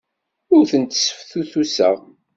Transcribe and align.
Ur 0.55 0.63
tent-sseftutuseɣ. 0.71 1.97